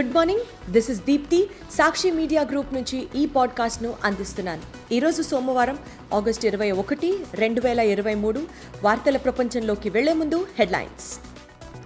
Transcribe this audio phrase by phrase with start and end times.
[0.00, 4.62] Good morning this is Deepti Sakshi media group నుంచి ఈ పాడ్కాస్ట్ను అందిస్తున్నాను.
[4.92, 5.78] ఈరోజు సోమవారం
[6.14, 8.42] ఆగస్టు ఇరవై ఒకటి రెండు వేల ఇరవై మూడు
[8.82, 11.18] వార్తల ప్రపంచంలోకి వెళ్ళే ముందు హెడ్లైన్స్.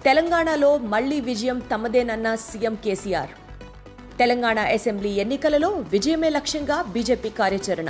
[0.03, 3.29] తెలంగాణలో మళ్ళీ విజయం తమదేనన్న సీఎం కేసీఆర్.
[4.19, 7.89] తెలంగాణ అసెంబ్లీ ఎన్నికలలో విజయమే లక్ష్యంగా బీజేపీ కార్యాచరణ.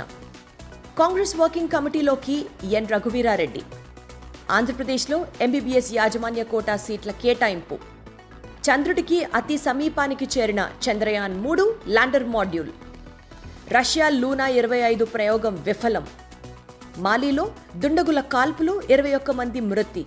[0.98, 2.88] కాంగ్రెస్ వర్కింగ్ కమిటీలోకి ఎన్.
[2.88, 3.62] రఘువీరారెడ్డి.
[4.50, 7.95] ఆంధ్రప్రదేశ్లో ఎంబీబీఎస్ యాజమాన్య కోటా సీట్ల కేటాయింపు.
[8.66, 12.70] చంద్రుడికి అతి సమీపానికి చేరిన చంద్రయాన్ మూడు ల్యాండర్ మాడ్యూల్.
[13.76, 16.04] రష్యా లూనా ఇరవై ఐదు ప్రయోగం విఫలం.
[16.98, 17.44] మాలీలో
[17.82, 20.04] దుండగుల కాల్పులు ఇరవై ఒక్క మంది మృతి.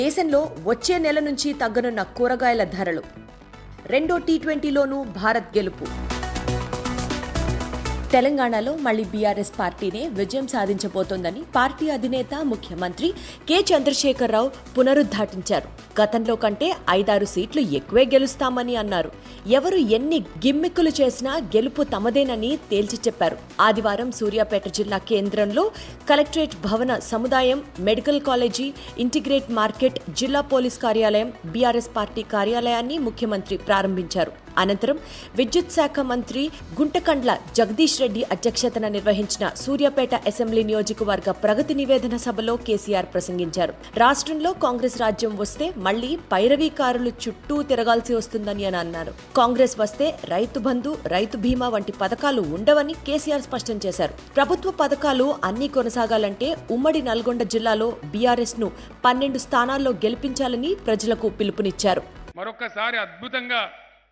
[0.00, 3.02] దేశంలో వచ్చే నెల నుంచి తగ్గనున్న కూరగాయల ధరలు.
[3.94, 5.86] రెండో టీ ట్వంటీలోనూ భారత్ గెలుపు.
[8.12, 13.08] తెలంగాణలో మళ్ళీ బీఆర్ఎస్ పార్టీనే విజయం సాధించబోతోందని పార్టీ అధినేత ముఖ్యమంత్రి
[13.48, 15.68] కె చంద్రశేఖరరావు పునరుద్ఘాటించారు.
[16.00, 19.10] గతంలో కంటే ఐదారు సీట్లు ఎక్కువే గెలుస్తామని అన్నారు.
[19.58, 23.38] ఎవరు ఎన్ని గిమ్మిక్కులు చేసినా గెలుపు తమదేనని తేల్చి చెప్పారు.
[23.60, 25.70] ఆదివారం సూర్యాపేట జిల్లా కేంద్రంలో
[26.10, 34.45] కలెక్టరేట్ భవన సముదాయం మెడికల్ కాలేజీ ఇంటిగ్రేట్ మార్కెట్ జిల్లా పోలీస్ కార్యాలయం బీఆర్ఎస్ పార్టీ కార్యాలయాన్ని ముఖ్యమంత్రి ప్రారంభించారు.
[34.58, 34.98] అనంతరం
[35.38, 36.42] విద్యుత్ శాఖ మంత్రి
[36.78, 43.74] గుంటకండ్ల జగదీష్ రెడ్డి అధ్యక్షతన నిర్వహించిన సూర్యాపేట అసెంబ్లీ నియోజకవర్గ ప్రగతి నివేదన సభలో కేసీఆర్ ప్రసంగించారు.
[44.04, 49.14] రాష్ట్రంలో కాంగ్రెస్ రాజ్యం వస్తే మళ్ళీ పైరవీకారులు చుట్టూ తిరగాల్సి వస్తుందని అని అన్నారు.
[49.36, 54.14] కాంగ్రెస్ వస్తే రైతు బంధు రైతు బీమా వంటి పథకాలు ఉండవని కేసీఆర్ స్పష్టం చేశారు.
[54.36, 58.70] ప్రభుత్వ పథకాలు అన్ని కొనసాగాలంటే ఉమ్మడి నల్గొండ జిల్లాలో బీఆర్ఎస్ను
[59.04, 62.02] పన్నెండు స్థానాల్లో గెలిపించాలని ప్రజలకు పిలుపునిచ్చారు.
[62.36, 63.60] మరొకసారి అద్భుతంగా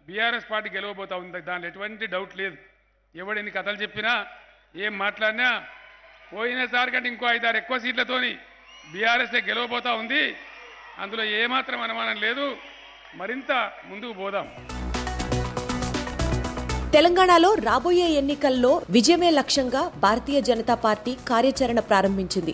[0.07, 1.41] బీఆర్ఎస్ పార్టీ గెలవబోతా ఉంది.
[1.41, 2.57] దానిలో ఎటువంటి డౌట్ లేదు.
[3.15, 4.13] ఎవడు ఎన్ని కథలు చెప్పినా
[4.77, 5.49] ఏం మాట్లాడినా
[6.33, 8.33] పోయినసారి కంటే ఇంకో ఐదారు ఎక్కువ సీట్లతోని
[8.93, 10.23] బీఆర్ఎస్ఏ గెలవబోతా ఉంది.
[11.03, 12.47] అందులో ఏమాత్రం అనుమానం లేదు.
[13.21, 13.53] మరింత
[13.85, 14.47] ముందుకు పోదాం.
[16.95, 22.53] తెలంగాణలో రాబోయే ఎన్నికల్లో విజయమే లక్ష్యంగా భారతీయ జనతా పార్టీ కార్యాచరణ ప్రారంభించింది.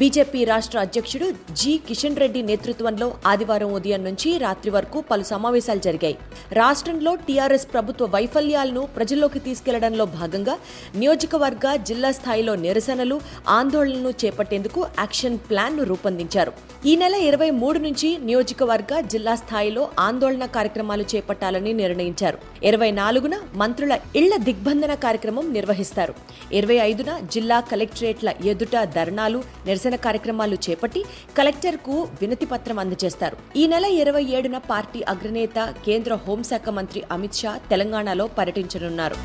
[0.00, 1.26] బీజేపీ రాష్ట్ర అధ్యక్షుడు
[1.60, 1.72] జి.
[1.88, 6.16] కిషన్ రెడ్డి నేతృత్వంలో ఆదివారం ఉదయం నుంచి రాత్రి వరకు పలు సమావేశాలు జరిగాయి.
[6.60, 10.56] రాష్ట్రంలో టీఆర్ఎస్ ప్రభుత్వ వైఫల్యాలను ప్రజల్లోకి తీసుకెళ్ళడంలో భాగంగా
[11.02, 13.18] నియోజకవర్గ జిల్లా స్థాయిలో నిరసనలు
[13.58, 16.54] ఆందోళనలు చేపట్టేందుకు యాక్షన్ ప్లాన్ను రూపొందించారు.
[16.90, 22.40] ఈ నెల ఇరవై మూడు నుంచి నియోజకవర్గ జిల్లా స్థాయిలో ఆందోళన కార్యక్రమాలు చేపట్టాలని నిర్ణయించారు.
[22.70, 23.34] ఇరవై నాలుగున
[23.76, 26.12] మంత్రుల ఇళ్ళ దిగ్బంధన కార్యక్రమం నిర్వహిస్తారు.
[26.58, 31.00] ఇరవై ఐదున జిల్లా కలెక్టరేట్ల ఎదుట ధర్నాలు నిరసన కార్యక్రమాలు చేపట్టి
[31.38, 33.36] కలెక్టర్కు వినతి పత్రం అందజేస్తారు.
[33.62, 39.18] ఈ నెల ఇరవై ఏడున పార్టీ అగ్రనేత కేంద్ర హోంశాఖ మంత్రి అమిత్ షా తెలంగాణలో పర్యటించనున్నారు.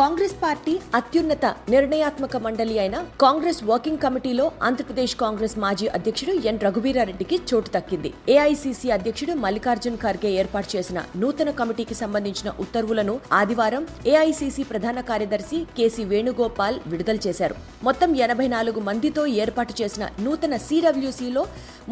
[0.00, 7.36] కాంగ్రెస్ పార్టీ అత్యున్నత నిర్ణయాత్మక మండలి అయిన కాంగ్రెస్ వర్కింగ్ కమిటీలో ఆంధ్రప్రదేశ్ కాంగ్రెస్ మాజీ అధ్యక్షుడు ఎన్ రఘువీరారెడ్డికి
[7.50, 8.10] చోటు దక్కింది.
[8.34, 16.04] ఏఐసీసీ అధ్యక్షుడు మల్లికార్జున్ ఖర్గే ఏర్పాటు చేసిన నూతన కమిటీకి సంబంధించిన ఉత్తర్వులను ఆదివారం ఏఐసీసీ ప్రధాన కార్యదర్శి కేసీ
[16.12, 17.56] వేణుగోపాల్ విడుదల చేశారు.
[17.88, 21.44] మొత్తం ఎనభై నాలుగు మందితో ఏర్పాటు చేసిన నూతన సిడబ్ల్యూసీలో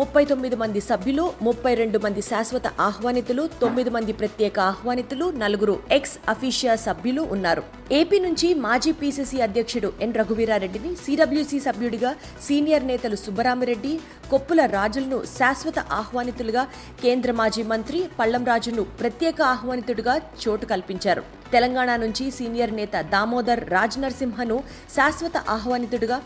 [0.03, 6.17] ముప్పై తొమ్మిది మంది సభ్యులు ముప్పై రెండు మంది శాశ్వత ఆహ్వానితులు తొమ్మిది మంది ప్రత్యేక ఆహ్వానితులు నలుగురు ఎక్స్
[6.35, 7.65] అఫీషియా సభ్యులు ఉన్నారు.
[8.01, 12.11] ఏపీ నుంచి మాజీ పీసీసీ అధ్యక్షుడు ఎన్ రఘువీరారెడ్డిని సిడబ్ల్యూసీ సభ్యుడిగా
[12.47, 13.93] సీనియర్ నేతలు సుబ్బరామిరెడ్డి
[14.33, 16.63] కొప్పుల రాజులను శాశ్వత ఆహ్వానితులుగా
[17.05, 21.25] కేంద్ర మాజీ మంత్రి పళ్ళం రాజును ప్రత్యేక ఆహ్వానితుడిగా చోటు కల్పించారు.
[21.55, 24.59] తెలంగాణ నుంచి సీనియర్ నేత దామోదర్ రాజ్ నరసింహను
[24.97, 26.19] శాశ్వత ఆహ్వానితుడిగా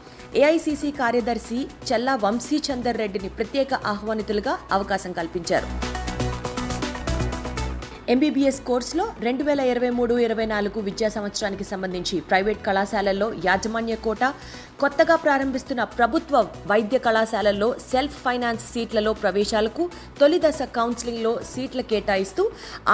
[0.42, 5.68] ఏఐసీసీ కార్యదర్శి చల్లా వంశీచందర్ రెడ్డిని ప్రత్యేక ఆహ్వానితులుగా అవకాశం కల్పించారు.
[8.08, 14.24] ఎంబీబీఎస్ కోర్సులో రెండు వేల ఇరవై మూడు ఇరవై నాలుగు విద్యా సంవత్సరానికి సంబంధించి ప్రైవేట్ కళాశాలల్లో యాజమాన్య కోట
[14.82, 19.84] కొత్తగా ప్రారంభిస్తున్న ప్రభుత్వ వైద్య కళాశాలల్లో సెల్ఫ్ ఫైనాన్స్ సీట్లలో ప్రవేశాలకు
[20.20, 22.44] తొలి దశ కౌన్సిలింగ్లో సీట్ల కేటాయిస్తూ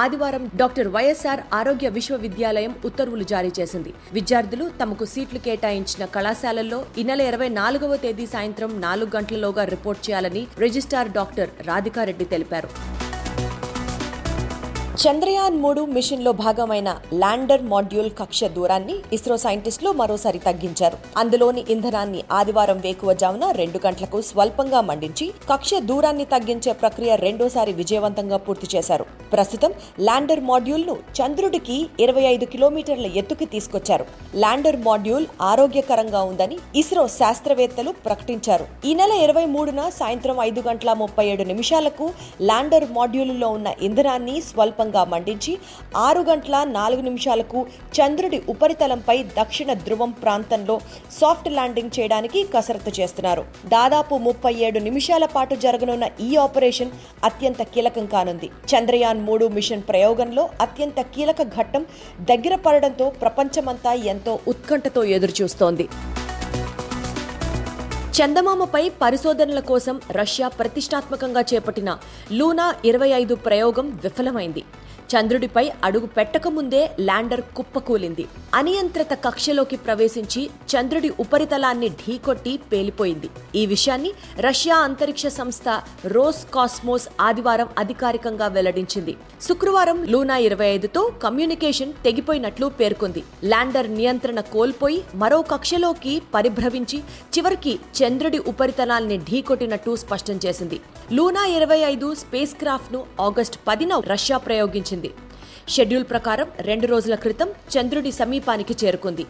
[0.02, 3.92] ఆదివారం డాక్టర్ వైఎస్ఆర్ ఆరోగ్య విశ్వవిద్యాలయం ఉత్తర్వులు జారీ చేసింది.
[4.18, 10.44] విద్యార్థులు తమకు సీట్లు కేటాయించిన కళాశాలల్లో ఈ నెల ఇరవై నాలుగవ తేదీ సాయంత్రం నాలుగు గంటలలోగా రిపోర్ట్ చేయాలని
[10.66, 12.70] రిజిస్ట్రార్ డాక్టర్ రాధికారెడ్డి తెలిపారు.
[15.02, 20.96] చంద్రయాన్ మూడు మిషన్లో భాగమైన ల్యాండర్ మాడ్యూల్ కక్ష దూరాన్ని ఇస్రో సైంటిస్టులు మరోసారి తగ్గించారు.
[21.20, 28.68] అందులోని ఇంధనాన్ని ఆదివారం వేకువజామున రెండు గంటలకు స్వల్పంగా మండించి కక్ష దూరాన్ని తగ్గించే ప్రక్రియ రెండోసారి విజయవంతంగా పూర్తి
[28.74, 29.06] చేశారు.
[29.34, 34.06] ప్రస్తుతం ల్యాండర్ మాడ్యూల్ను చంద్రుడికి ఇరవై ఐదు కిలోమీటర్ల ఎత్తుకి తీసుకొచ్చారు.
[34.34, 38.66] ల్యాండర్ మాడ్యూల్ ఆరోగ్యకరంగా ఉందని ఇస్రో శాస్త్రవేత్తలు ప్రకటించారు.
[38.88, 42.08] ఈ నెల ఇరవై మూడున సాయంత్రం ఐదు గంటల ముప్పై ఏడు నిమిషాలకు
[42.50, 45.52] ల్యాండర్ మాడ్యూల్లో ఉన్న ఇంధనాన్ని స్వల్పంగా వేగంగా మండించి
[46.06, 47.58] ఆరు గంటల నాలుగు నిమిషాలకు
[47.96, 50.76] చంద్రుడి ఉపరితలంపై దక్షిణ ధ్రువం ప్రాంతంలో
[51.20, 53.42] సాఫ్ట్ ల్యాండింగ్ చేయడానికి కసరత్తు చేస్తున్నారు.
[53.74, 56.92] దాదాపు ముప్పై ఏడు నిమిషాల పాటు జరగనున్న ఈ ఆపరేషన్
[57.28, 58.48] అత్యంత కీలకం కానుంది.
[58.72, 61.84] చంద్రయాన్ మూడు మిషన్ ప్రయోగంలో అత్యంత కీలక ఘట్టం
[62.30, 65.86] దగ్గర పడడంతో ప్రపంచమంతా ఎంతో ఉత్కంఠతో ఎదురుచూస్తోంది.
[68.18, 71.90] చందమామపై పరిశోధనల కోసం రష్యా ప్రతిష్టాత్మకంగా చేపట్టిన
[72.38, 74.62] లూనా ఇరవై ఐదు ప్రయోగం విఫలమైంది.
[75.12, 78.24] చంద్రుడిపై అడుగు పెట్టకముందే ల్యాండర్ కుప్పకూలింది.
[78.54, 83.30] అనియంత్రిత కక్షలోకి ప్రవేశించి చంద్రుడి ఉపరితలాన్ని ఢీకొట్టి పేలిపోయింది.
[83.54, 84.10] ఈ విషయాన్ని
[84.48, 85.68] రష్యా అంతరిక్ష సంస్థ
[86.06, 89.16] రోస్ కాస్మోస్ ఆదివారం అధికారికంగా వెల్లడించింది.
[89.48, 93.24] శుక్రవారం లూనా ఇరవై ఐదుతో కమ్యూనికేషన్ తెగిపోయినట్లు పేర్కొంది.
[93.44, 97.00] ల్యాండర్ నియంత్రణ కోల్పోయి మరో కక్షలోకి పరిభ్రమించి
[97.34, 100.80] చివరికి చంద్రుడి ఉపరితలాన్ని ఢీకొట్టినట్టు స్పష్టం చేసింది.
[101.12, 104.96] లూనా ఇరవై ఐదు స్పేస్ క్రాఫ్ట్ను ఆగస్టు పదిన రష్యా ప్రయోగించింది.
[105.74, 109.24] షెడ్యూల్ ప్రకారం రెండు రోజుల క్రితం చంద్రుడి సమీపానికి చేరుకుంది.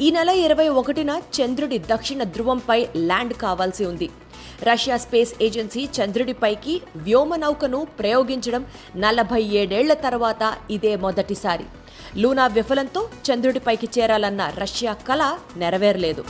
[0.00, 4.08] ఈ నెల ఇరవై ఒకటిన చంద్రుడి దక్షిణ ధ్రువంపై ల్యాండ్ కావాల్సి ఉంది.
[4.70, 8.64] రష్యా స్పేస్ ఏజెన్సీ చంద్రుడిపైకి వ్యోమనౌకను ప్రయోగించడం
[9.04, 11.66] నలభై ఏడేళ్ళ తర్వాత ఇదే మొదటిసారి.
[12.22, 15.22] లూనా విఫలంతో చంద్రుడిపైకి చేరాలన్న రష్యా కల
[15.56, 16.24] నెరవేరలేదు.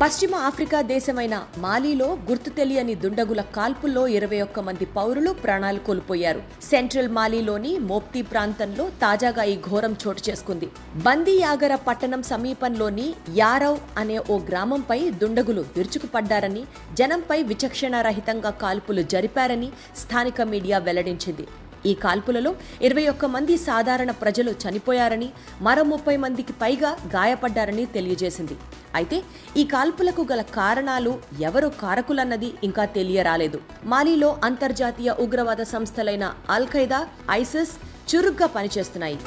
[0.00, 6.40] పశ్చిమ ఆఫ్రికా దేశమైన మాలీలో గుర్తు తెలియని దుండగుల కాల్పుల్లో ఇరవై ఒక్క మంది పౌరులు ప్రాణాలు కోల్పోయారు.
[6.68, 10.68] సెంట్రల్ మాలీలోని మోప్తి ప్రాంతంలో తాజాగా ఈ ఘోరం చోటు చేసుకుంది.
[11.06, 13.06] బందీయాగర పట్టణం సమీపంలోని
[13.42, 16.62] యారవ్ అనే ఓ గ్రామంపై దుండగులు విరుచుకుపడ్డారని
[17.00, 19.70] జనంపై విచక్షణారహితంగా కాల్పులు జరిపారని
[20.02, 21.46] స్థానిక మీడియా వెల్లడించింది.
[21.90, 22.52] ఈ కాల్పులలో
[22.88, 25.28] ఇరవై ఒక్క మంది సాధారణ ప్రజలు చనిపోయారని
[25.68, 28.56] మరో ముప్పై మందికి పైగా గాయపడ్డారని తెలియజేసింది.
[28.98, 29.18] అయితే
[29.60, 31.12] ఈ కాల్పులకు గల కారణాలు
[31.48, 33.60] ఎవరు కారకులన్నది ఇంకా తెలియరాలేదు.
[33.92, 36.24] మాలీలో అంతర్జాతీయ ఉగ్రవాద సంస్థలైన
[36.56, 37.00] అల్ ఖైదా
[37.40, 37.74] ఐసిస్
[38.10, 39.18] చురుగ్గా పనిచేస్తున్నాయి.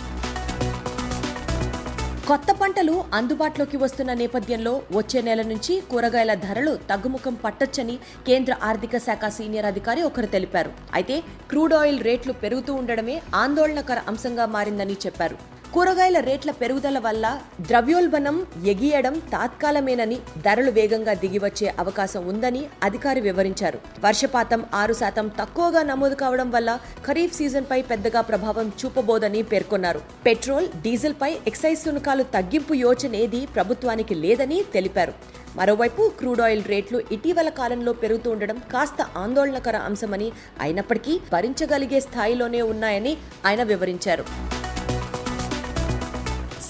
[2.31, 7.95] కొత్త పంటలు అందుబాటులోకి వస్తున్న నేపథ్యంలో వచ్చే నెల నుంచి కూరగాయల ధరలు తగ్గుముఖం పట్టొచ్చని
[8.27, 10.71] కేంద్ర ఆర్థిక శాఖ సీనియర్ అధికారి ఒకరు తెలిపారు.
[10.97, 11.15] అయితే
[11.49, 15.37] క్రూడ్ ఆయిల్ రేట్లు పెరుగుతూ ఉండడమే ఆందోళనకర అంశంగా మారిందని చెప్పారు.
[15.73, 17.25] కూరగాయల రేట్ల పెరుగుదల వల్ల
[17.67, 18.37] ద్రవ్యోల్బణం
[18.71, 23.79] ఎగియడం తాత్కాలమేనని ధరలు వేగంగా దిగివచ్చే అవకాశం ఉందని అధికారి వివరించారు.
[24.05, 26.71] వర్షపాతం ఆరు శాతం తక్కువగా నమోదు కావడం వల్ల
[27.07, 30.01] ఖరీఫ్ సీజన్ పై పెద్దగా ప్రభావం చూపబోదని పేర్కొన్నారు.
[30.27, 35.15] పెట్రోల్ డీజిల్ పై ఎక్సైజ్ సునకాలు తగ్గింపు యోచనేది ప్రభుత్వానికి లేదని తెలిపారు.
[35.59, 40.29] మరోవైపు క్రూడ్ ఆయిల్ రేట్లు ఇటీవల కాలంలో పెరుగుతూ ఉండడం కాస్త ఆందోళనకర అంశమని
[40.65, 43.13] అయినప్పటికీ భరించగలిగే స్థాయిలోనే ఉన్నాయని
[43.49, 44.25] ఆయన వివరించారు.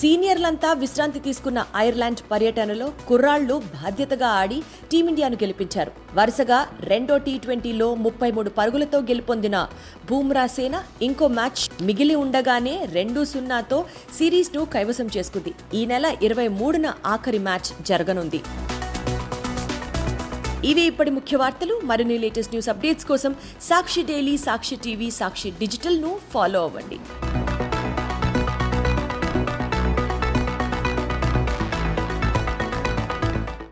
[0.02, 4.58] సీనియర్లంతా విశ్రాంతి తీసుకున్న ఐర్లాండ్ పర్యటనలో కుర్రాళ్ళు బాధ్యతగా ఆడి
[4.92, 5.92] టీమిండియాను గెలిపించారు.
[6.18, 6.60] వరుసగా
[6.92, 9.58] రెండో టీ ట్వంటీలో ముప్పై మూడు పరుగులతో గెలుపొందిన
[10.10, 10.76] బూమ్రా సేన
[11.08, 13.80] ఇంకో మ్యాచ్ మిగిలి ఉండగానే రెండు సున్నాతో
[14.18, 15.54] సిరీస్ను కైవసం చేసుకుంది.
[15.80, 18.42] ఈ నెల ఇరవై మూడున ఆఖరి మ్యాచ్ జరగనుంది.
[20.72, 21.78] ఇవి ఇప్పటి ముఖ్య వార్తలు.
[21.92, 23.36] మరిన్ని లేటెస్ట్ న్యూస్ అప్డేట్స్ కోసం
[23.70, 27.00] సాక్షి డైలీ సాక్షి టీవీ సాక్షి డిజిటల్ను ఫాలో అవ్వండి.